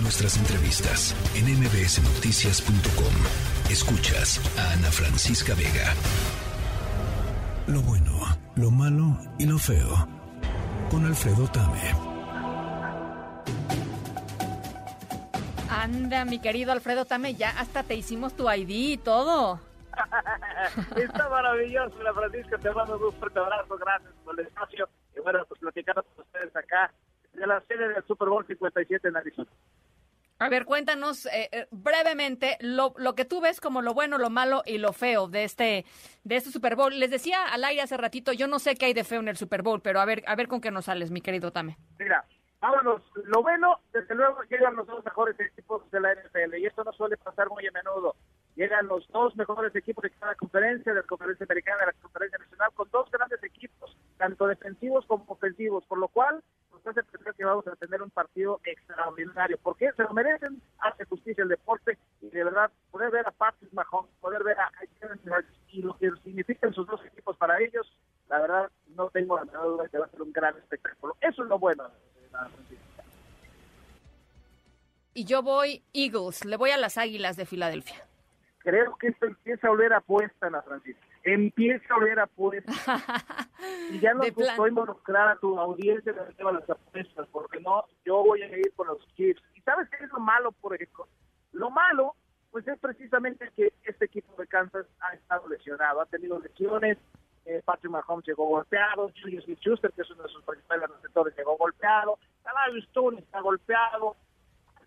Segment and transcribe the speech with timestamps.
[0.00, 3.14] nuestras entrevistas en mbsnoticias.com.
[3.70, 5.94] Escuchas a Ana Francisca Vega.
[7.66, 8.12] Lo bueno,
[8.56, 10.08] lo malo y lo feo.
[10.90, 11.94] Con Alfredo Tame.
[15.68, 19.60] Anda, mi querido Alfredo Tame, ya hasta te hicimos tu ID y todo.
[20.96, 22.58] Está maravilloso, la Francisca.
[22.58, 23.76] Te mando un fuerte abrazo.
[23.76, 24.88] Gracias por el espacio.
[25.16, 26.92] Y bueno, pues platicando con ustedes acá
[27.34, 29.50] de la sede del Super Bowl 57 en Arizona.
[30.40, 34.30] A ver, cuéntanos eh, eh, brevemente lo, lo, que tú ves como lo bueno, lo
[34.30, 35.84] malo y lo feo de este
[36.24, 36.98] de este Super Bowl.
[36.98, 39.36] Les decía al aire hace ratito, yo no sé qué hay de feo en el
[39.36, 41.76] Super Bowl, pero a ver, a ver con qué nos sales, mi querido Tame.
[41.98, 42.24] Mira,
[42.58, 43.02] vámonos.
[43.26, 46.92] Lo bueno, desde luego, llegan los dos mejores equipos de la NFL y esto no
[46.94, 48.16] suele pasar muy a menudo.
[48.56, 52.38] Llegan los dos mejores equipos de cada conferencia, de la conferencia americana, de la conferencia
[52.38, 56.42] nacional, con dos grandes equipos, tanto defensivos como ofensivos, por lo cual
[56.84, 61.04] nos hace pensar que vamos a tener un partido extraordinario, porque se lo merecen, hace
[61.04, 64.70] justicia el deporte, y de verdad, poder ver a Patrick Mahomes, poder ver a
[65.72, 67.90] y lo que significan sus dos equipos para ellos,
[68.28, 71.16] la verdad, no tengo la menor duda de que va a ser un gran espectáculo.
[71.20, 72.48] Eso es lo bueno de la
[75.14, 78.04] Y yo voy Eagles, le voy a las Águilas de Filadelfia
[78.60, 81.06] creo que esto empieza a oler apuesta, Ana Francisca.
[81.22, 82.72] Empieza a oler apuesta.
[83.90, 88.24] y ya no gustó involucrar a tu audiencia tema de las apuestas, porque no, yo
[88.24, 89.42] voy a ir con los Chiefs.
[89.54, 91.06] ¿Y sabes qué es lo malo, por ejemplo?
[91.52, 92.14] Lo malo,
[92.50, 96.98] pues es precisamente que este equipo de Kansas ha estado lesionado, ha tenido lesiones.
[97.44, 101.56] Eh, Patrick Mahomes llegó golpeado, Julius Smith-Schuster, que es uno de sus principales receptores, llegó
[101.56, 104.14] golpeado, Talavius Stone está golpeado,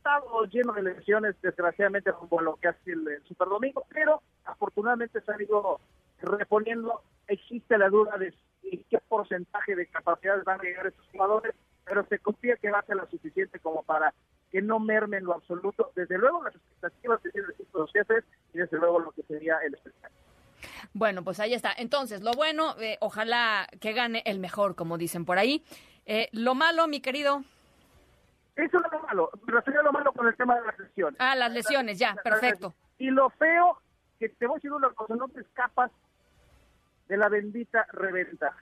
[0.00, 5.20] estado lleno de lesiones, desgraciadamente, como lo que hace el, el Super Domingo, pero afortunadamente
[5.20, 5.78] se han ido
[6.22, 7.02] reponiendo.
[7.26, 11.54] Existe la duda de qué porcentaje de capacidades van a llegar estos jugadores,
[11.84, 14.12] pero se confía que va a ser lo suficiente como para
[14.50, 15.92] que no mermen lo absoluto.
[15.94, 19.74] Desde luego, las expectativas que tienen los jefes y desde luego lo que sería el
[19.74, 20.20] espectáculo.
[20.92, 21.72] Bueno, pues ahí está.
[21.76, 25.64] Entonces, lo bueno, eh, ojalá que gane el mejor, como dicen por ahí.
[26.04, 27.44] Eh, lo malo, mi querido.
[28.56, 29.30] Eso es lo malo.
[29.46, 31.20] Me refiero a lo malo con el tema de las lesiones.
[31.20, 32.74] Ah, las lesiones, ya, perfecto.
[32.98, 33.80] Y lo feo,
[34.18, 35.90] que te voy a decir una cosa, no te escapas
[37.10, 38.56] de la bendita reventa.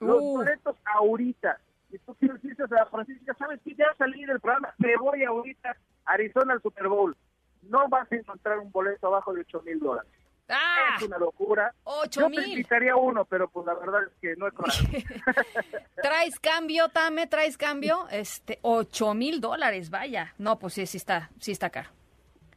[0.00, 0.36] Los uh.
[0.38, 1.60] boletos ahorita.
[1.90, 3.74] Y tú dices a Francisca, ¿sabes qué?
[3.76, 7.14] Ya salí del programa, me voy ahorita a Arizona al Super Bowl.
[7.62, 10.10] No vas a encontrar un boleto abajo de 8 mil dólares.
[10.48, 11.74] Ah, es una locura.
[11.84, 14.54] Ocho Yo te invitaría uno, pero pues la verdad es que no es
[16.02, 17.26] ¿Traes cambio, Tame?
[17.26, 18.06] ¿Traes cambio?
[18.10, 20.34] Este, ocho mil dólares, vaya.
[20.36, 21.88] No, pues sí, sí está, sí está caro.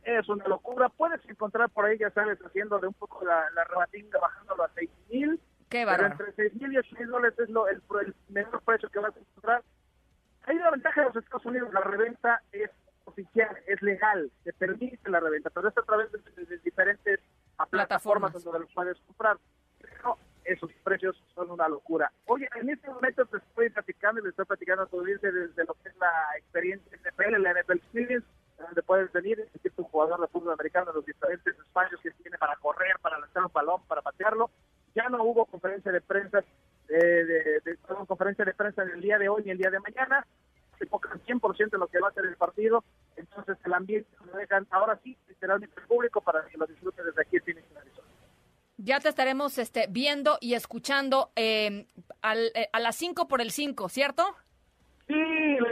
[0.07, 0.87] Es una locura.
[0.87, 4.69] Puedes encontrar por ahí, ya sabes, haciendo de un poco la, la rebatinga, bajándolo a
[4.73, 5.37] seis mil.
[5.69, 8.89] Qué Pero entre seis mil y ocho mil dólares es lo, el, el menor precio
[8.89, 9.63] que vas a encontrar.
[10.45, 12.71] Hay una ventaja de los Estados Unidos, la reventa es
[13.03, 17.19] oficial, es legal, se permite la reventa, pero es a través de, de diferentes
[17.69, 19.37] plataformas, donde los puedes comprar.
[19.81, 22.09] Pero esos precios son una locura.
[22.27, 25.65] Oye, en este momento te estoy platicando y le estoy platicando a tu audiencia desde
[25.65, 28.25] lo que es la experiencia NFL, la NFL Experience,
[28.67, 32.55] donde puedes venir, es un jugador de fútbol americano los diferentes espacios que tiene para
[32.57, 34.49] correr, para lanzar un balón, para patearlo.
[34.95, 36.39] Ya no hubo conferencia de prensa,
[36.89, 39.79] eh, de, de, conferencia de prensa en el día de hoy ni el día de
[39.79, 40.25] mañana.
[40.77, 42.83] Se enfocan 100% en lo que va a ser el partido.
[43.15, 47.21] Entonces el ambiente lo dejan ahora sí, literalmente el público para que lo disfruten desde
[47.21, 47.37] aquí.
[48.77, 51.87] Ya te estaremos este, viendo y escuchando eh,
[52.21, 54.35] al, eh, a las 5 por el 5, ¿cierto?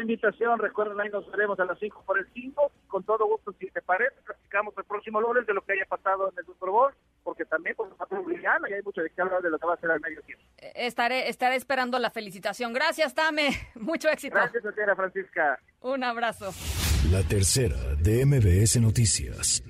[0.06, 2.72] Invitación, recuerden, ahí nos veremos a las 5 por el 5.
[2.88, 6.30] Con todo gusto, si te parece, platicamos el próximo lunes de lo que haya pasado
[6.32, 6.94] en el Super Bowl,
[7.24, 9.74] porque también por pues, brillante y hay mucho de qué hablar de lo que va
[9.74, 10.44] a ser al medio tiempo.
[10.60, 12.72] Eh, estaré, estaré esperando la felicitación.
[12.72, 13.50] Gracias, Tame.
[13.76, 14.36] Mucho éxito.
[14.36, 15.60] Gracias, señora Francisca.
[15.82, 16.52] Un abrazo.
[17.10, 19.64] La tercera de MBS Noticias.